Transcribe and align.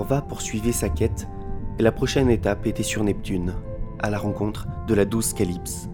Orva 0.00 0.22
poursuivait 0.22 0.72
sa 0.72 0.88
quête 0.88 1.28
et 1.78 1.82
la 1.82 1.92
prochaine 1.92 2.30
étape 2.30 2.66
était 2.66 2.82
sur 2.82 3.04
Neptune, 3.04 3.52
à 3.98 4.08
la 4.08 4.16
rencontre 4.16 4.66
de 4.86 4.94
la 4.94 5.04
douce 5.04 5.34
Calypse. 5.34 5.90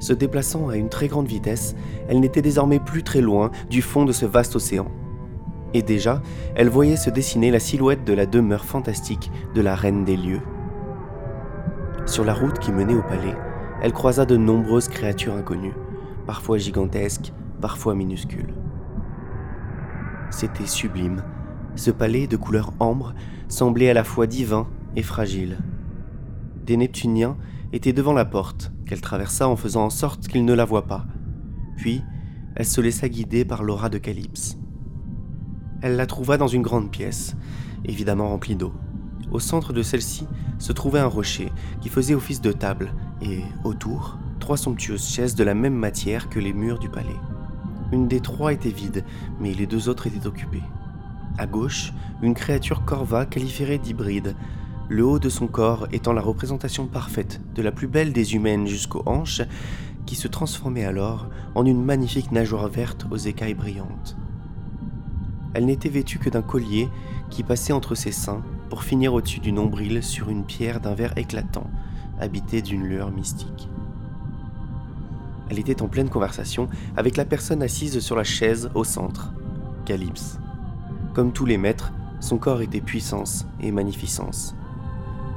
Se 0.00 0.12
déplaçant 0.12 0.68
à 0.68 0.76
une 0.76 0.88
très 0.88 1.06
grande 1.06 1.28
vitesse, 1.28 1.76
elle 2.08 2.18
n'était 2.18 2.42
désormais 2.42 2.80
plus 2.80 3.04
très 3.04 3.20
loin 3.20 3.52
du 3.70 3.82
fond 3.82 4.04
de 4.04 4.10
ce 4.10 4.26
vaste 4.26 4.56
océan. 4.56 4.88
Et 5.74 5.82
déjà, 5.82 6.22
elle 6.56 6.68
voyait 6.68 6.96
se 6.96 7.08
dessiner 7.08 7.52
la 7.52 7.60
silhouette 7.60 8.02
de 8.02 8.14
la 8.14 8.26
demeure 8.26 8.64
fantastique 8.64 9.30
de 9.54 9.60
la 9.60 9.76
reine 9.76 10.04
des 10.04 10.16
lieux. 10.16 10.42
Sur 12.04 12.24
la 12.24 12.34
route 12.34 12.58
qui 12.58 12.72
menait 12.72 12.96
au 12.96 13.02
palais, 13.02 13.36
elle 13.80 13.92
croisa 13.92 14.26
de 14.26 14.36
nombreuses 14.36 14.88
créatures 14.88 15.36
inconnues, 15.36 15.76
parfois 16.26 16.58
gigantesques, 16.58 17.32
parfois 17.60 17.94
minuscules. 17.94 18.54
C'était 20.30 20.66
sublime. 20.66 21.22
Ce 21.76 21.90
palais 21.90 22.26
de 22.26 22.36
couleur 22.36 22.72
ambre 22.80 23.14
semblait 23.48 23.90
à 23.90 23.94
la 23.94 24.04
fois 24.04 24.26
divin 24.26 24.68
et 24.96 25.02
fragile. 25.02 25.58
Des 26.66 26.76
Neptuniens 26.76 27.36
étaient 27.72 27.92
devant 27.92 28.12
la 28.12 28.24
porte, 28.24 28.72
qu'elle 28.86 29.00
traversa 29.00 29.48
en 29.48 29.56
faisant 29.56 29.84
en 29.84 29.90
sorte 29.90 30.28
qu'ils 30.28 30.44
ne 30.44 30.52
la 30.52 30.64
voient 30.64 30.86
pas. 30.86 31.06
Puis, 31.76 32.02
elle 32.56 32.66
se 32.66 32.80
laissa 32.80 33.08
guider 33.08 33.44
par 33.44 33.62
l'aura 33.62 33.88
de 33.88 33.98
Calypse. 33.98 34.58
Elle 35.82 35.96
la 35.96 36.06
trouva 36.06 36.36
dans 36.36 36.48
une 36.48 36.62
grande 36.62 36.90
pièce, 36.90 37.36
évidemment 37.84 38.28
remplie 38.28 38.56
d'eau. 38.56 38.72
Au 39.30 39.38
centre 39.38 39.72
de 39.72 39.82
celle-ci 39.82 40.26
se 40.58 40.72
trouvait 40.72 40.98
un 40.98 41.06
rocher 41.06 41.50
qui 41.80 41.88
faisait 41.88 42.14
office 42.14 42.40
de 42.40 42.52
table, 42.52 42.92
et 43.22 43.40
autour, 43.64 44.18
trois 44.40 44.56
somptueuses 44.56 45.06
chaises 45.06 45.34
de 45.36 45.44
la 45.44 45.54
même 45.54 45.74
matière 45.74 46.28
que 46.28 46.40
les 46.40 46.52
murs 46.52 46.78
du 46.78 46.88
palais. 46.88 47.08
Une 47.92 48.08
des 48.08 48.20
trois 48.20 48.52
était 48.52 48.70
vide, 48.70 49.04
mais 49.40 49.54
les 49.54 49.66
deux 49.66 49.88
autres 49.88 50.06
étaient 50.06 50.26
occupées. 50.26 50.62
À 51.40 51.46
gauche, 51.46 51.94
une 52.20 52.34
créature 52.34 52.84
corva 52.84 53.24
qualifierait 53.24 53.78
d'hybride, 53.78 54.36
le 54.90 55.06
haut 55.06 55.18
de 55.18 55.30
son 55.30 55.46
corps 55.46 55.88
étant 55.90 56.12
la 56.12 56.20
représentation 56.20 56.86
parfaite 56.86 57.40
de 57.54 57.62
la 57.62 57.72
plus 57.72 57.86
belle 57.86 58.12
des 58.12 58.34
humaines 58.34 58.66
jusqu'aux 58.66 59.02
hanches, 59.06 59.40
qui 60.04 60.16
se 60.16 60.28
transformait 60.28 60.84
alors 60.84 61.30
en 61.54 61.64
une 61.64 61.82
magnifique 61.82 62.30
nageoire 62.30 62.68
verte 62.68 63.06
aux 63.10 63.16
écailles 63.16 63.54
brillantes. 63.54 64.18
Elle 65.54 65.64
n'était 65.64 65.88
vêtue 65.88 66.18
que 66.18 66.28
d'un 66.28 66.42
collier 66.42 66.90
qui 67.30 67.42
passait 67.42 67.72
entre 67.72 67.94
ses 67.94 68.12
seins 68.12 68.42
pour 68.68 68.84
finir 68.84 69.14
au-dessus 69.14 69.40
du 69.40 69.52
nombril 69.52 70.02
sur 70.02 70.28
une 70.28 70.44
pierre 70.44 70.78
d'un 70.78 70.94
vert 70.94 71.16
éclatant, 71.16 71.70
habitée 72.20 72.60
d'une 72.60 72.84
lueur 72.84 73.10
mystique. 73.10 73.70
Elle 75.48 75.58
était 75.58 75.80
en 75.80 75.88
pleine 75.88 76.10
conversation 76.10 76.68
avec 76.98 77.16
la 77.16 77.24
personne 77.24 77.62
assise 77.62 77.98
sur 78.00 78.14
la 78.14 78.24
chaise 78.24 78.70
au 78.74 78.84
centre, 78.84 79.32
Calypse. 79.86 80.38
Comme 81.14 81.32
tous 81.32 81.44
les 81.44 81.58
maîtres, 81.58 81.92
son 82.20 82.38
corps 82.38 82.62
était 82.62 82.80
puissance 82.80 83.46
et 83.60 83.72
magnificence. 83.72 84.54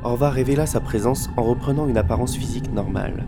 Orva 0.03 0.29
révéla 0.29 0.65
sa 0.65 0.79
présence 0.79 1.29
en 1.35 1.43
reprenant 1.43 1.87
une 1.87 1.97
apparence 1.97 2.35
physique 2.35 2.71
normale. 2.71 3.25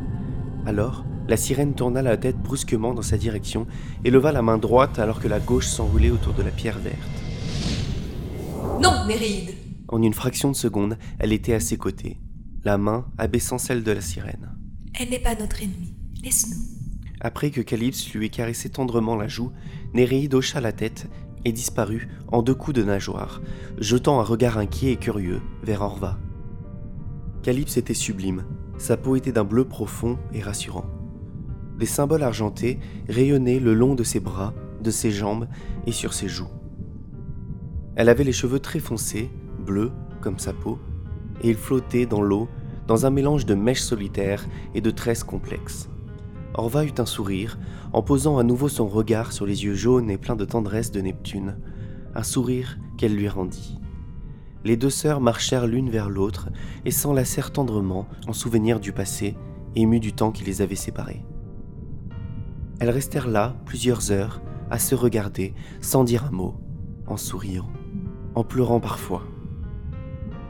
Alors, 0.65 1.05
la 1.27 1.37
sirène 1.37 1.73
tourna 1.73 2.03
la 2.03 2.17
tête 2.17 2.37
brusquement 2.37 2.93
dans 2.93 3.01
sa 3.01 3.17
direction 3.17 3.65
et 4.03 4.11
leva 4.11 4.31
la 4.31 4.43
main 4.43 4.59
droite 4.59 4.99
alors 4.99 5.19
que 5.19 5.27
la 5.27 5.39
gauche 5.39 5.65
s'enroulait 5.65 6.11
autour 6.11 6.33
de 6.33 6.43
la 6.43 6.51
pierre 6.51 6.77
verte. 6.77 6.99
Non, 8.81 9.05
Néréide 9.07 9.55
En 9.87 10.03
une 10.03 10.13
fraction 10.13 10.51
de 10.51 10.55
seconde, 10.55 10.97
elle 11.17 11.33
était 11.33 11.53
à 11.53 11.59
ses 11.59 11.77
côtés, 11.77 12.19
la 12.63 12.77
main 12.77 13.05
abaissant 13.17 13.57
celle 13.57 13.83
de 13.83 13.91
la 13.91 14.01
sirène. 14.01 14.51
Elle 14.99 15.09
n'est 15.09 15.19
pas 15.19 15.35
notre 15.35 15.63
ennemie. 15.63 15.95
Laisse-nous. 16.23 16.61
Après 17.21 17.49
que 17.49 17.61
Calypse 17.61 18.13
lui 18.13 18.27
eut 18.27 18.29
caressé 18.29 18.69
tendrement 18.69 19.15
la 19.15 19.27
joue, 19.27 19.51
Néréide 19.93 20.35
hocha 20.35 20.61
la 20.61 20.73
tête 20.73 21.07
et 21.45 21.51
disparut 21.51 22.09
en 22.27 22.41
deux 22.41 22.55
coups 22.55 22.75
de 22.75 22.83
nageoire, 22.83 23.41
jetant 23.77 24.19
un 24.19 24.23
regard 24.23 24.57
inquiet 24.57 24.91
et 24.91 24.97
curieux 24.97 25.41
vers 25.63 25.81
Orva. 25.81 26.17
Calypse 27.43 27.77
était 27.77 27.93
sublime, 27.93 28.43
sa 28.77 28.97
peau 28.97 29.15
était 29.15 29.31
d'un 29.31 29.43
bleu 29.43 29.63
profond 29.63 30.17
et 30.33 30.41
rassurant. 30.41 30.85
Des 31.77 31.85
symboles 31.85 32.23
argentés 32.23 32.79
rayonnaient 33.07 33.59
le 33.59 33.73
long 33.73 33.95
de 33.95 34.03
ses 34.03 34.19
bras, 34.19 34.53
de 34.81 34.91
ses 34.91 35.11
jambes 35.11 35.47
et 35.85 35.91
sur 35.91 36.13
ses 36.13 36.27
joues. 36.27 36.49
Elle 37.95 38.09
avait 38.09 38.23
les 38.23 38.33
cheveux 38.33 38.59
très 38.59 38.79
foncés, 38.79 39.29
bleus 39.65 39.91
comme 40.21 40.39
sa 40.39 40.53
peau, 40.53 40.79
et 41.41 41.49
ils 41.49 41.57
flottaient 41.57 42.05
dans 42.05 42.21
l'eau 42.21 42.49
dans 42.87 43.05
un 43.05 43.09
mélange 43.09 43.45
de 43.45 43.55
mèches 43.55 43.81
solitaires 43.81 44.45
et 44.73 44.81
de 44.81 44.91
tresses 44.91 45.23
complexes. 45.23 45.89
Orva 46.57 46.85
eut 46.85 46.93
un 46.99 47.05
sourire 47.05 47.59
en 47.91 48.01
posant 48.01 48.37
à 48.37 48.43
nouveau 48.43 48.69
son 48.69 48.87
regard 48.87 49.33
sur 49.33 49.45
les 49.45 49.65
yeux 49.65 49.75
jaunes 49.75 50.09
et 50.09 50.17
pleins 50.17 50.37
de 50.37 50.45
tendresse 50.45 50.91
de 50.91 51.01
Neptune, 51.01 51.57
un 52.15 52.23
sourire 52.23 52.77
qu'elle 52.97 53.15
lui 53.15 53.27
rendit. 53.27 53.77
Les 54.63 54.77
deux 54.77 54.89
sœurs 54.89 55.19
marchèrent 55.19 55.67
l'une 55.67 55.89
vers 55.89 56.09
l'autre 56.09 56.49
et 56.85 56.91
s'enlacèrent 56.91 57.51
tendrement 57.51 58.07
en 58.27 58.33
souvenir 58.33 58.79
du 58.79 58.93
passé, 58.93 59.35
émues 59.75 59.99
du 59.99 60.13
temps 60.13 60.31
qui 60.31 60.43
les 60.43 60.61
avait 60.61 60.75
séparées. 60.75 61.25
Elles 62.79 62.89
restèrent 62.89 63.27
là 63.27 63.55
plusieurs 63.65 64.11
heures, 64.11 64.41
à 64.71 64.79
se 64.79 64.95
regarder, 64.95 65.53
sans 65.81 66.03
dire 66.03 66.25
un 66.25 66.31
mot, 66.31 66.55
en 67.05 67.17
souriant, 67.17 67.69
en 68.33 68.43
pleurant 68.43 68.79
parfois. 68.79 69.23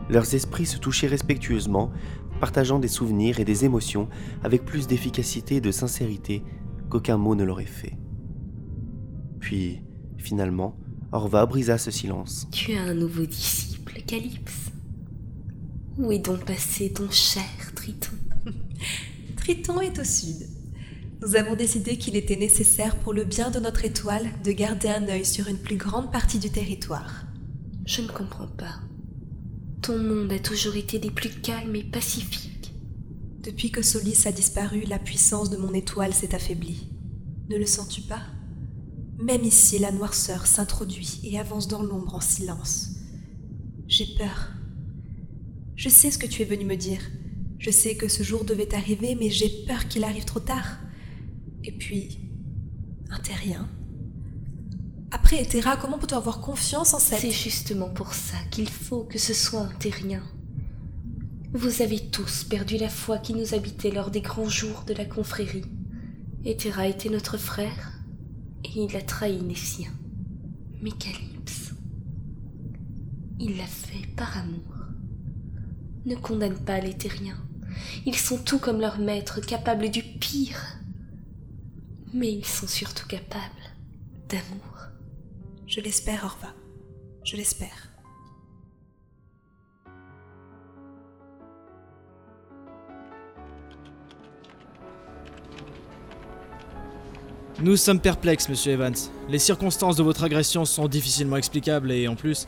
Leurs 0.09 0.35
esprits 0.35 0.67
se 0.67 0.77
touchaient 0.77 1.07
respectueusement, 1.07 1.91
partageant 2.39 2.79
des 2.79 2.87
souvenirs 2.87 3.39
et 3.39 3.45
des 3.45 3.65
émotions 3.65 4.07
avec 4.43 4.65
plus 4.65 4.87
d'efficacité 4.87 5.55
et 5.57 5.61
de 5.61 5.71
sincérité 5.71 6.43
qu'aucun 6.89 7.17
mot 7.17 7.35
ne 7.35 7.43
l'aurait 7.43 7.65
fait. 7.65 7.97
Puis, 9.39 9.81
finalement, 10.17 10.77
Orva 11.11 11.45
brisa 11.45 11.77
ce 11.77 11.91
silence. 11.91 12.47
Tu 12.51 12.73
as 12.73 12.81
un 12.81 12.93
nouveau 12.93 13.25
disciple, 13.25 14.01
Calypse. 14.05 14.71
Où 15.97 16.11
est 16.11 16.19
donc 16.19 16.45
passé 16.45 16.91
ton 16.91 17.09
cher 17.09 17.43
Triton? 17.75 18.15
Triton 19.37 19.79
est 19.79 19.99
au 19.99 20.03
sud. 20.03 20.47
Nous 21.21 21.35
avons 21.35 21.55
décidé 21.55 21.97
qu'il 21.97 22.15
était 22.15 22.35
nécessaire 22.35 22.97
pour 22.97 23.13
le 23.13 23.23
bien 23.23 23.49
de 23.49 23.59
notre 23.59 23.85
étoile 23.85 24.27
de 24.43 24.51
garder 24.51 24.89
un 24.89 25.07
œil 25.07 25.25
sur 25.25 25.47
une 25.47 25.57
plus 25.57 25.77
grande 25.77 26.11
partie 26.11 26.39
du 26.39 26.49
territoire. 26.49 27.25
Je 27.85 28.01
ne 28.01 28.07
comprends 28.07 28.47
pas. 28.47 28.79
Ton 29.85 29.99
monde 29.99 30.31
a 30.31 30.39
toujours 30.39 30.75
été 30.77 30.97
des 30.97 31.11
plus 31.11 31.29
calmes 31.29 31.75
et 31.75 31.83
pacifiques. 31.83 32.73
Depuis 33.43 33.69
que 33.69 33.83
Solis 33.83 34.23
a 34.25 34.31
disparu, 34.31 34.81
la 34.81 34.97
puissance 34.97 35.51
de 35.51 35.57
mon 35.57 35.75
étoile 35.75 36.11
s'est 36.11 36.33
affaiblie. 36.33 36.89
Ne 37.51 37.57
le 37.57 37.67
sens-tu 37.67 38.01
pas? 38.01 38.23
Même 39.19 39.43
ici, 39.43 39.77
la 39.77 39.91
noirceur 39.91 40.47
s'introduit 40.47 41.19
et 41.23 41.37
avance 41.37 41.67
dans 41.67 41.83
l'ombre 41.83 42.15
en 42.15 42.19
silence. 42.19 42.95
J'ai 43.87 44.07
peur. 44.17 44.53
Je 45.75 45.89
sais 45.89 46.09
ce 46.09 46.17
que 46.17 46.25
tu 46.25 46.41
es 46.41 46.45
venu 46.45 46.65
me 46.65 46.77
dire. 46.77 47.01
Je 47.59 47.69
sais 47.69 47.95
que 47.95 48.07
ce 48.07 48.23
jour 48.23 48.43
devait 48.43 48.73
arriver, 48.73 49.13
mais 49.13 49.29
j'ai 49.29 49.65
peur 49.67 49.87
qu'il 49.87 50.03
arrive 50.03 50.25
trop 50.25 50.39
tard. 50.39 50.79
Et 51.63 51.71
puis, 51.71 52.17
un 53.11 53.19
terrien. 53.19 53.69
Après 55.15 55.41
Etera, 55.41 55.77
comment 55.77 55.97
peut-on 55.97 56.17
avoir 56.17 56.41
confiance 56.41 56.93
en 56.93 56.99
cette... 56.99 57.21
C'est 57.21 57.31
justement 57.31 57.87
pour 57.87 58.13
ça 58.13 58.35
qu'il 58.51 58.67
faut 58.67 59.05
que 59.05 59.17
ce 59.17 59.33
soit 59.33 59.61
un 59.61 59.73
terrien. 59.79 60.21
Vous 61.53 61.81
avez 61.81 62.09
tous 62.09 62.43
perdu 62.43 62.75
la 62.75 62.89
foi 62.89 63.17
qui 63.17 63.33
nous 63.33 63.53
habitait 63.53 63.91
lors 63.91 64.11
des 64.11 64.19
grands 64.19 64.49
jours 64.49 64.83
de 64.85 64.93
la 64.93 65.05
confrérie. 65.05 65.63
Etera 66.43 66.87
était 66.87 67.07
notre 67.07 67.37
frère, 67.37 67.93
et 68.65 68.83
il 68.83 68.93
a 68.97 69.01
trahi 69.01 69.39
les 69.39 69.55
siens. 69.55 69.93
Mais 70.81 70.91
Calypse, 70.91 71.71
il 73.39 73.55
l'a 73.55 73.67
fait 73.67 74.05
par 74.17 74.37
amour. 74.37 74.75
Ne 76.05 76.15
condamne 76.15 76.59
pas 76.59 76.81
les 76.81 76.93
terriens. 76.93 77.41
Ils 78.05 78.17
sont 78.17 78.37
tout 78.37 78.59
comme 78.59 78.81
leur 78.81 78.99
maître, 78.99 79.39
capables 79.39 79.89
du 79.89 80.03
pire 80.03 80.75
mais 82.15 82.31
ils 82.31 82.45
sont 82.45 82.67
surtout 82.67 83.07
capables 83.07 83.43
d'amour. 84.29 84.74
Je 85.67 85.81
l'espère, 85.81 86.23
Orva. 86.23 86.53
Je 87.23 87.35
l'espère. 87.35 87.89
Nous 97.61 97.77
sommes 97.77 97.99
perplexes, 97.99 98.47
monsieur 98.47 98.73
Evans. 98.73 98.93
Les 99.27 99.39
circonstances 99.39 99.95
de 99.95 100.03
votre 100.03 100.23
agression 100.23 100.65
sont 100.65 100.87
difficilement 100.87 101.37
explicables 101.37 101.91
et 101.91 102.07
en 102.07 102.15
plus, 102.15 102.47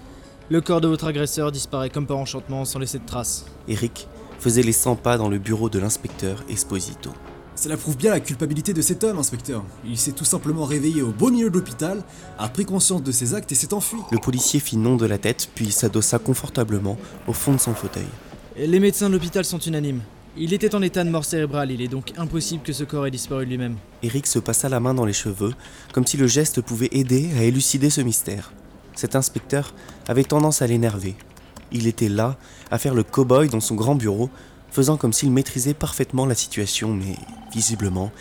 le 0.49 0.61
corps 0.61 0.81
de 0.81 0.87
votre 0.87 1.07
agresseur 1.07 1.51
disparaît 1.51 1.89
comme 1.89 2.05
par 2.05 2.17
enchantement 2.17 2.65
sans 2.65 2.77
laisser 2.77 2.99
de 2.99 3.05
traces. 3.05 3.45
Eric 3.67 4.07
faisait 4.37 4.61
les 4.61 4.73
100 4.73 4.97
pas 4.97 5.17
dans 5.17 5.29
le 5.29 5.39
bureau 5.39 5.69
de 5.69 5.79
l'inspecteur 5.79 6.43
Esposito. 6.49 7.11
Cela 7.57 7.75
prouve 7.75 7.97
bien 7.97 8.11
la 8.11 8.19
culpabilité 8.19 8.71
de 8.71 8.83
cet 8.83 9.03
homme, 9.03 9.17
inspecteur. 9.17 9.63
Il 9.83 9.97
s'est 9.97 10.11
tout 10.11 10.25
simplement 10.25 10.63
réveillé 10.63 11.01
au 11.01 11.07
beau 11.07 11.31
milieu 11.31 11.49
de 11.49 11.55
l'hôpital, 11.55 12.03
a 12.37 12.49
pris 12.49 12.65
conscience 12.65 13.01
de 13.01 13.11
ses 13.11 13.33
actes 13.33 13.51
et 13.51 13.55
s'est 13.55 13.73
enfui. 13.73 13.97
Le 14.11 14.19
policier 14.19 14.59
fit 14.59 14.77
non 14.77 14.95
de 14.95 15.07
la 15.07 15.17
tête, 15.17 15.49
puis 15.55 15.71
s'adossa 15.71 16.19
confortablement 16.19 16.97
au 17.27 17.33
fond 17.33 17.53
de 17.53 17.57
son 17.57 17.73
fauteuil. 17.73 18.05
Les 18.57 18.79
médecins 18.79 19.07
de 19.07 19.13
l'hôpital 19.13 19.43
sont 19.43 19.57
unanimes. 19.57 20.01
Il 20.37 20.53
était 20.53 20.75
en 20.75 20.83
état 20.83 21.03
de 21.03 21.09
mort 21.09 21.25
cérébrale, 21.25 21.71
il 21.71 21.81
est 21.81 21.87
donc 21.87 22.13
impossible 22.15 22.61
que 22.61 22.73
ce 22.73 22.83
corps 22.83 23.07
ait 23.07 23.11
disparu 23.11 23.45
de 23.45 23.49
lui-même. 23.49 23.77
Eric 24.03 24.27
se 24.27 24.37
passa 24.37 24.69
la 24.69 24.79
main 24.79 24.93
dans 24.93 25.05
les 25.05 25.13
cheveux, 25.13 25.55
comme 25.93 26.05
si 26.05 26.15
le 26.15 26.27
geste 26.27 26.61
pouvait 26.61 26.89
aider 26.91 27.31
à 27.39 27.43
élucider 27.43 27.89
ce 27.89 28.01
mystère. 28.01 28.53
Cet 28.93 29.15
inspecteur 29.15 29.73
avait 30.07 30.23
tendance 30.23 30.61
à 30.61 30.67
l'énerver. 30.67 31.15
Il 31.71 31.87
était 31.87 32.07
là, 32.07 32.37
à 32.69 32.77
faire 32.77 32.93
le 32.93 33.01
cow-boy 33.01 33.49
dans 33.49 33.59
son 33.61 33.73
grand 33.73 33.95
bureau, 33.95 34.29
faisant 34.69 34.97
comme 34.97 35.13
s'il 35.13 35.31
maîtrisait 35.31 35.73
parfaitement 35.73 36.25
la 36.25 36.35
situation, 36.35 36.93
mais 36.93 37.15
visiblement, 37.53 38.11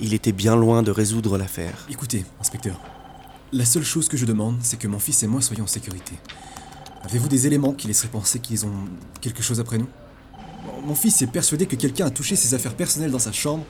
il 0.00 0.14
était 0.14 0.32
bien 0.32 0.56
loin 0.56 0.82
de 0.82 0.90
résoudre 0.90 1.38
l'affaire. 1.38 1.86
Écoutez, 1.90 2.24
inspecteur. 2.40 2.80
La 3.52 3.64
seule 3.64 3.84
chose 3.84 4.08
que 4.08 4.16
je 4.16 4.26
demande, 4.26 4.56
c'est 4.62 4.78
que 4.78 4.88
mon 4.88 4.98
fils 4.98 5.22
et 5.22 5.26
moi 5.26 5.40
soyons 5.40 5.64
en 5.64 5.68
sécurité. 5.68 6.14
Avez-vous 7.04 7.28
des 7.28 7.46
éléments 7.46 7.72
qui 7.72 7.86
laisseraient 7.86 8.08
penser 8.08 8.38
qu'ils 8.38 8.66
ont 8.66 8.74
quelque 9.20 9.42
chose 9.42 9.60
après 9.60 9.78
nous? 9.78 9.88
Mon 10.84 10.94
fils 10.94 11.22
est 11.22 11.28
persuadé 11.28 11.66
que 11.66 11.76
quelqu'un 11.76 12.06
a 12.06 12.10
touché 12.10 12.36
ses 12.36 12.54
affaires 12.54 12.74
personnelles 12.74 13.10
dans 13.10 13.18
sa 13.18 13.32
chambre, 13.32 13.64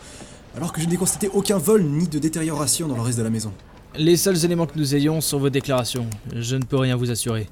alors 0.56 0.72
que 0.72 0.80
je 0.80 0.86
n'ai 0.86 0.96
constaté 0.96 1.28
aucun 1.32 1.58
vol 1.58 1.82
ni 1.84 2.08
de 2.08 2.18
détérioration 2.18 2.88
dans 2.88 2.96
le 2.96 3.02
reste 3.02 3.18
de 3.18 3.22
la 3.22 3.30
maison. 3.30 3.52
Les 3.96 4.16
seuls 4.16 4.44
éléments 4.44 4.66
que 4.66 4.78
nous 4.78 4.94
ayons 4.94 5.20
sont 5.20 5.38
vos 5.38 5.50
déclarations. 5.50 6.06
Je 6.34 6.56
ne 6.56 6.64
peux 6.64 6.76
rien 6.76 6.96
vous 6.96 7.10
assurer. 7.10 7.48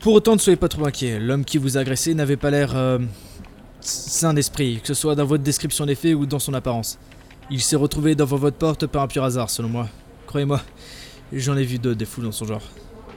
Pour 0.00 0.14
autant, 0.14 0.34
ne 0.34 0.38
soyez 0.38 0.56
pas 0.56 0.68
trop 0.68 0.84
inquiets. 0.84 1.18
L'homme 1.18 1.44
qui 1.44 1.58
vous 1.58 1.76
a 1.76 1.80
agressé 1.80 2.14
n'avait 2.14 2.36
pas 2.36 2.50
l'air 2.50 2.76
euh, 2.76 2.98
sain 3.84 4.34
d'esprit, 4.34 4.80
que 4.80 4.88
ce 4.88 4.94
soit 4.94 5.14
dans 5.14 5.24
votre 5.24 5.42
description 5.42 5.86
des 5.86 5.94
faits 5.94 6.14
ou 6.14 6.26
dans 6.26 6.38
son 6.38 6.54
apparence. 6.54 6.98
Il 7.50 7.60
s'est 7.60 7.76
retrouvé 7.76 8.14
devant 8.14 8.36
votre 8.36 8.56
porte 8.56 8.86
par 8.86 9.02
un 9.02 9.08
pur 9.08 9.24
hasard, 9.24 9.50
selon 9.50 9.68
moi. 9.68 9.88
Croyez-moi, 10.26 10.60
j'en 11.32 11.56
ai 11.56 11.64
vu 11.64 11.78
d'autres 11.78 11.98
des 11.98 12.04
fous 12.04 12.22
dans 12.22 12.32
son 12.32 12.46
genre. 12.46 12.62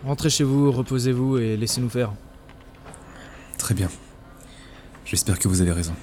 Rentrez 0.05 0.29
chez 0.29 0.43
vous, 0.43 0.71
reposez-vous 0.71 1.37
et 1.37 1.57
laissez-nous 1.57 1.89
faire. 1.89 2.13
Très 3.57 3.73
bien. 3.73 3.89
J'espère 5.05 5.39
que 5.39 5.47
vous 5.47 5.61
avez 5.61 5.71
raison. 5.71 5.93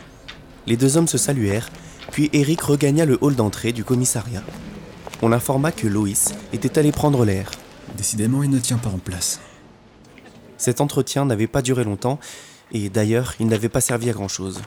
Les 0.67 0.77
deux 0.77 0.97
hommes 0.97 1.09
se 1.09 1.19
saluèrent, 1.19 1.69
puis 2.11 2.31
Eric 2.33 2.61
regagna 2.63 3.05
le 3.05 3.19
hall 3.21 3.35
d'entrée 3.35 3.73
du 3.73 3.85
commissariat. 3.85 4.43
On 5.23 5.33
informa 5.33 5.73
que 5.73 5.87
Loïs 5.87 6.35
était 6.53 6.79
allé 6.79 6.93
prendre 6.93 7.25
l'air. 7.25 7.51
Décidément, 7.97 8.43
il 8.43 8.51
ne 8.51 8.59
tient 8.59 8.79
pas 8.79 8.91
en 8.91 8.99
place. 8.99 9.41
Cet 10.57 10.81
entretien 10.81 11.25
n'avait 11.25 11.47
pas 11.47 11.63
duré 11.63 11.85
longtemps, 11.85 12.19
et 12.73 12.89
d'ailleurs, 12.89 13.35
il 13.39 13.47
n'avait 13.47 13.69
pas 13.69 13.81
servi 13.81 14.09
à 14.09 14.15
grand-chose. 14.15 14.63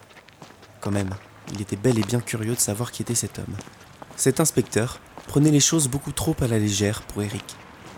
Quand 0.79 0.91
même, 0.91 1.09
il 1.53 1.61
était 1.61 1.75
bel 1.75 1.97
et 1.97 2.03
bien 2.03 2.19
curieux 2.19 2.53
de 2.53 2.59
savoir 2.59 2.91
qui 2.91 3.01
était 3.01 3.15
cet 3.15 3.39
homme. 3.39 3.55
Cet 4.15 4.39
inspecteur 4.39 4.99
prenait 5.27 5.51
les 5.51 5.59
choses 5.59 5.87
beaucoup 5.87 6.11
trop 6.11 6.35
à 6.39 6.47
la 6.47 6.59
légère 6.59 7.01
pour 7.01 7.23
Eric. 7.23 7.43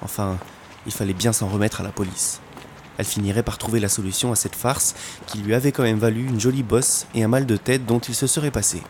Enfin, 0.02 0.38
il 0.86 0.94
fallait 0.94 1.14
bien 1.14 1.34
s'en 1.34 1.50
remettre 1.50 1.82
à 1.82 1.84
la 1.84 1.92
police. 1.92 2.40
Elle 2.98 3.06
finirait 3.06 3.44
par 3.44 3.58
trouver 3.58 3.80
la 3.80 3.90
solution 3.90 4.32
à 4.32 4.36
cette 4.36 4.56
farce 4.56 4.96
qui 5.28 5.40
lui 5.40 5.54
avait 5.54 5.72
quand 5.72 5.84
même 5.84 6.00
valu 6.00 6.26
une 6.26 6.40
jolie 6.40 6.64
bosse 6.64 7.06
et 7.14 7.24
un 7.24 7.28
mal 7.28 7.46
de 7.46 7.58
tête 7.58 7.86
dont 7.86 8.00
il 8.00 8.16
se 8.16 8.28
serait 8.28 8.50
passé. 8.50 8.82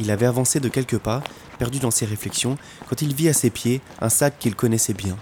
Il 0.00 0.10
avait 0.10 0.26
avancé 0.26 0.58
de 0.58 0.68
quelques 0.68 0.98
pas, 0.98 1.22
perdu 1.58 1.78
dans 1.78 1.90
ses 1.90 2.06
réflexions, 2.06 2.56
quand 2.88 3.02
il 3.02 3.14
vit 3.14 3.28
à 3.28 3.34
ses 3.34 3.50
pieds 3.50 3.80
un 4.00 4.08
sac 4.08 4.38
qu'il 4.38 4.56
connaissait 4.56 4.94
bien, 4.94 5.16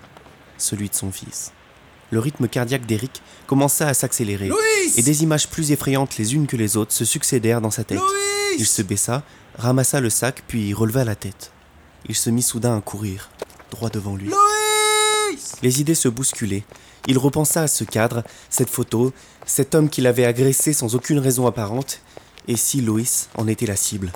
celui 0.57 0.89
de 0.89 0.95
son 0.95 1.11
fils. 1.11 1.53
Le 2.11 2.19
rythme 2.19 2.49
cardiaque 2.49 2.87
d'Eric 2.87 3.23
commença 3.47 3.87
à 3.89 3.95
s'accélérer, 3.95 4.51
et 4.97 5.03
des 5.03 5.23
images 5.23 5.49
plus 5.49 5.71
effrayantes 5.71 6.17
les 6.19 6.35
unes 6.35 6.47
que 6.47 6.57
les 6.57 6.77
autres 6.77 6.93
se 6.93 7.05
succédèrent 7.05 7.61
dans 7.61 7.71
sa 7.71 7.85
tête. 7.85 8.01
Il 8.59 8.67
se 8.67 8.83
baissa, 8.83 9.23
ramassa 9.57 10.01
le 10.01 10.11
sac, 10.11 10.43
puis 10.47 10.75
releva 10.75 11.05
la 11.05 11.15
tête. 11.15 11.53
Il 12.09 12.15
se 12.15 12.31
mit 12.31 12.43
soudain 12.43 12.77
à 12.77 12.81
courir, 12.81 13.31
droit 13.71 13.91
devant 13.91 14.17
lui. 14.17 14.31
Les 15.63 15.81
idées 15.81 15.95
se 15.95 16.09
bousculaient. 16.09 16.65
Il 17.07 17.19
repensa 17.19 17.63
à 17.63 17.69
ce 17.69 17.85
cadre, 17.85 18.25
cette 18.51 18.71
photo, 18.71 19.13
cet 19.47 19.75
homme 19.75 19.89
qu'il 19.89 20.07
avait 20.07 20.25
agressé 20.25 20.73
sans 20.73 20.95
aucune 20.95 21.19
raison 21.19 21.47
apparente, 21.47 22.01
et 22.49 22.57
si 22.57 22.81
Loïs 22.81 23.29
en 23.37 23.47
était 23.47 23.67
la 23.67 23.77
cible? 23.77 24.13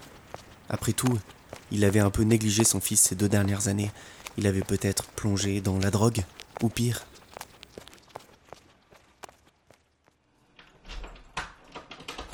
Après 0.68 0.92
tout, 0.92 1.18
il 1.70 1.84
avait 1.84 2.00
un 2.00 2.10
peu 2.10 2.22
négligé 2.22 2.64
son 2.64 2.80
fils 2.80 3.00
ces 3.00 3.14
deux 3.14 3.28
dernières 3.28 3.68
années. 3.68 3.90
Il 4.36 4.46
avait 4.46 4.62
peut-être 4.62 5.04
plongé 5.04 5.60
dans 5.60 5.78
la 5.78 5.90
drogue, 5.90 6.24
ou 6.62 6.68
pire. 6.68 7.06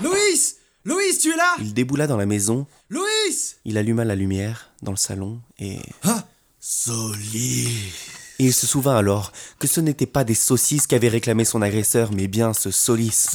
Loïs 0.01 0.57
Loïs, 0.85 1.10
tu 1.21 1.33
es 1.33 1.37
là? 1.37 1.55
Il 1.61 1.75
déboula 1.75 2.07
dans 2.07 2.17
la 2.17 2.27
maison, 2.27 2.67
Loïs 2.89 3.57
il 3.65 3.79
alluma 3.79 4.05
la 4.05 4.17
lumière 4.17 4.71
dans 4.83 4.93
le 4.93 4.97
salon 4.97 5.41
et... 5.59 5.79
Ah 6.03 6.27
Et 8.39 8.45
il 8.45 8.53
se 8.55 8.67
souvint 8.67 8.97
alors 8.97 9.33
que 9.59 9.67
ce 9.67 9.81
n'était 9.81 10.07
pas 10.07 10.25
des 10.25 10.35
saucisses 10.35 10.87
qu'avait 10.87 11.09
réclamé 11.09 11.45
son 11.45 11.61
agresseur, 11.63 12.11
mais 12.13 12.27
bien 12.27 12.55
ce 12.55 12.71
Solis. 12.71 13.29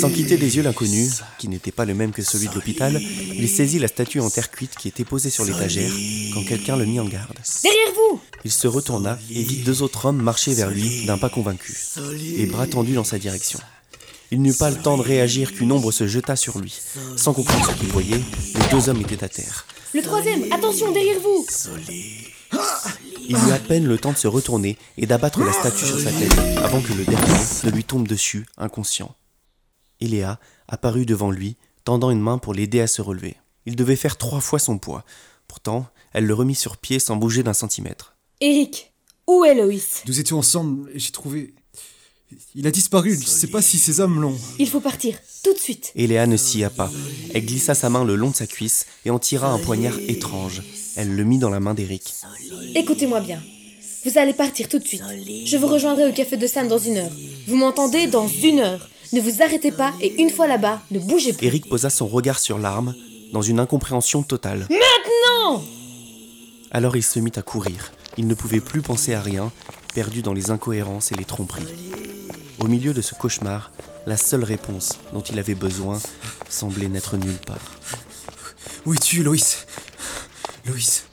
Sans 0.00 0.10
quitter 0.10 0.36
des 0.36 0.56
yeux 0.56 0.62
l'inconnu, 0.62 1.08
qui 1.38 1.48
n'était 1.48 1.72
pas 1.72 1.84
le 1.84 1.94
même 1.94 2.12
que 2.12 2.22
celui 2.22 2.48
de 2.48 2.54
l'hôpital, 2.54 3.00
il 3.00 3.48
saisit 3.48 3.78
la 3.78 3.88
statue 3.88 4.20
en 4.20 4.30
terre 4.30 4.50
cuite 4.50 4.76
qui 4.76 4.88
était 4.88 5.04
posée 5.04 5.30
sur 5.30 5.44
l'étagère 5.44 5.92
quand 6.32 6.44
quelqu'un 6.44 6.76
le 6.76 6.86
mit 6.86 7.00
en 7.00 7.06
garde. 7.06 7.38
Derrière 7.62 7.92
vous! 7.94 8.20
Il 8.44 8.52
se 8.52 8.68
retourna 8.68 9.18
et 9.30 9.42
vit 9.42 9.62
deux 9.62 9.82
autres 9.82 10.06
hommes 10.06 10.22
marcher 10.22 10.54
vers 10.54 10.70
lui 10.70 11.06
d'un 11.06 11.18
pas 11.18 11.30
convaincu, 11.30 11.76
les 12.20 12.46
bras 12.46 12.66
tendus 12.66 12.94
dans 12.94 13.04
sa 13.04 13.18
direction. 13.18 13.58
Il 14.30 14.42
n'eut 14.42 14.54
pas 14.54 14.70
le 14.70 14.76
temps 14.76 14.96
de 14.96 15.02
réagir 15.02 15.52
qu'une 15.52 15.72
ombre 15.72 15.92
se 15.92 16.06
jeta 16.06 16.36
sur 16.36 16.58
lui. 16.58 16.80
Sans 17.16 17.32
comprendre 17.32 17.70
ce 17.70 17.78
qu'il 17.78 17.88
voyait, 17.88 18.20
les 18.54 18.68
deux 18.70 18.88
hommes 18.88 19.00
étaient 19.00 19.22
à 19.22 19.28
terre. 19.28 19.66
Le 19.94 20.02
troisième 20.02 20.52
Attention, 20.52 20.90
derrière 20.92 21.20
vous 21.20 21.46
Il 23.28 23.36
eut 23.36 23.52
à 23.52 23.58
peine 23.58 23.86
le 23.86 23.98
temps 23.98 24.12
de 24.12 24.16
se 24.16 24.26
retourner 24.26 24.76
et 24.98 25.06
d'abattre 25.06 25.40
la 25.44 25.52
statue 25.52 25.86
sur 25.86 26.00
sa 26.00 26.10
tête 26.10 26.36
avant 26.62 26.80
que 26.80 26.92
le 26.92 27.04
dernier 27.04 27.38
ne 27.64 27.70
lui 27.70 27.84
tombe 27.84 28.08
dessus, 28.08 28.46
inconscient. 28.58 29.14
Eléa 30.00 30.38
apparut 30.68 31.06
devant 31.06 31.30
lui, 31.30 31.56
tendant 31.84 32.10
une 32.10 32.20
main 32.20 32.38
pour 32.38 32.52
l'aider 32.52 32.80
à 32.80 32.86
se 32.86 33.00
relever. 33.02 33.36
Il 33.64 33.76
devait 33.76 33.96
faire 33.96 34.16
trois 34.16 34.40
fois 34.40 34.58
son 34.58 34.78
poids. 34.78 35.04
Pourtant, 35.48 35.86
elle 36.12 36.26
le 36.26 36.34
remit 36.34 36.54
sur 36.54 36.76
pied 36.76 36.98
sans 36.98 37.16
bouger 37.16 37.42
d'un 37.42 37.54
centimètre. 37.54 38.16
Eric, 38.40 38.92
où 39.26 39.44
est 39.44 39.54
Loïs? 39.54 40.02
Nous 40.06 40.20
étions 40.20 40.38
ensemble 40.38 40.90
et 40.92 40.98
j'ai 40.98 41.12
trouvé. 41.12 41.54
Il 42.54 42.66
a 42.66 42.70
disparu, 42.70 43.14
je 43.14 43.20
ne 43.20 43.24
sais 43.24 43.46
pas 43.46 43.62
si 43.62 43.78
ces 43.78 44.00
hommes 44.00 44.20
l'ont. 44.20 44.36
Il 44.58 44.68
faut 44.68 44.80
partir, 44.80 45.16
tout 45.44 45.52
de 45.52 45.58
suite. 45.58 45.92
Eléa 45.94 46.26
ne 46.26 46.36
s'y 46.36 46.64
a 46.64 46.70
pas. 46.70 46.90
Elle 47.34 47.46
glissa 47.46 47.74
sa 47.74 47.88
main 47.90 48.04
le 48.04 48.16
long 48.16 48.30
de 48.30 48.36
sa 48.36 48.46
cuisse 48.46 48.86
et 49.04 49.10
en 49.10 49.18
tira 49.18 49.48
un 49.48 49.58
poignard 49.58 49.98
étrange. 50.08 50.62
Elle 50.96 51.14
le 51.14 51.24
mit 51.24 51.38
dans 51.38 51.50
la 51.50 51.60
main 51.60 51.74
d'Eric. 51.74 52.14
Écoutez-moi 52.74 53.20
bien. 53.20 53.40
Vous 54.04 54.18
allez 54.18 54.32
partir 54.32 54.68
tout 54.68 54.78
de 54.78 54.86
suite. 54.86 55.02
Je 55.44 55.56
vous 55.56 55.66
rejoindrai 55.66 56.08
au 56.08 56.12
café 56.12 56.36
de 56.36 56.46
Sam 56.46 56.68
dans 56.68 56.78
une 56.78 56.96
heure. 56.96 57.10
Vous 57.46 57.56
m'entendez 57.56 58.06
Dans 58.06 58.28
une 58.28 58.60
heure. 58.60 58.88
Ne 59.12 59.20
vous 59.20 59.42
arrêtez 59.42 59.70
pas 59.70 59.92
et 60.00 60.20
une 60.20 60.30
fois 60.30 60.46
là-bas, 60.46 60.82
ne 60.90 60.98
bougez 60.98 61.32
plus. 61.32 61.46
Eric 61.46 61.68
posa 61.68 61.90
son 61.90 62.06
regard 62.06 62.38
sur 62.40 62.58
l'arme, 62.58 62.94
dans 63.32 63.42
une 63.42 63.60
incompréhension 63.60 64.22
totale. 64.22 64.66
Non 64.70 65.62
Alors 66.70 66.96
il 66.96 67.02
se 67.04 67.20
mit 67.20 67.32
à 67.36 67.42
courir. 67.42 67.92
Il 68.16 68.26
ne 68.26 68.34
pouvait 68.34 68.60
plus 68.60 68.82
penser 68.82 69.14
à 69.14 69.20
rien, 69.20 69.52
perdu 69.94 70.22
dans 70.22 70.32
les 70.32 70.50
incohérences 70.50 71.12
et 71.12 71.14
les 71.14 71.24
tromperies. 71.24 71.62
Au 72.58 72.68
milieu 72.68 72.94
de 72.94 73.02
ce 73.02 73.14
cauchemar, 73.14 73.70
la 74.06 74.16
seule 74.16 74.44
réponse 74.44 74.98
dont 75.12 75.20
il 75.20 75.38
avait 75.38 75.54
besoin 75.54 75.98
semblait 76.48 76.88
n'être 76.88 77.16
nulle 77.16 77.36
part. 77.36 77.58
Où 78.86 78.94
es-tu, 78.94 79.22
Loïs? 79.22 79.66
Loïs 80.64 81.04